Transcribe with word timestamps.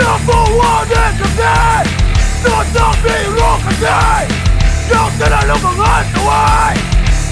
Napoleonek 0.00 1.20
again 1.28 1.86
Not 2.44 2.66
don't 2.74 2.98
be 3.04 3.16
wrong 3.36 3.62
again 3.74 4.28
Jag 4.90 5.12
ställer 5.12 5.46
någon 5.48 5.76
rätt 5.80 6.16
away 6.22 6.76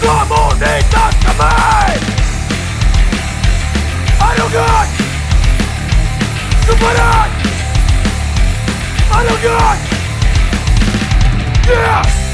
Kom 0.00 0.32
och 0.32 0.54
nita 0.60 1.10
till 1.20 1.36
mig 1.38 1.98
I 4.20 4.38
don't 4.38 4.52
got 4.52 4.88
Superman 6.66 7.30
I 9.12 9.28
don't 9.28 9.42
got 9.42 9.78
Yeah 11.68 12.25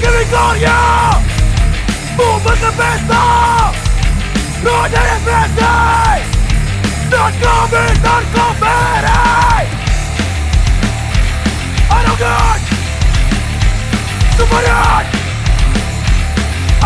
che 0.00 0.08
mi 0.08 0.28
gloria! 0.28 1.22
Movement 2.16 2.60
the 2.60 2.72
besta 2.76 3.72
Non 4.62 4.90
te 4.90 4.98
ne 4.98 5.18
prendi 5.24 5.62
Non 7.10 7.32
come, 7.40 7.92
non 8.02 8.24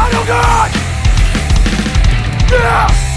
I 0.00 0.10
don't 0.10 0.26
got 0.26 0.70
Yeah 2.50 3.07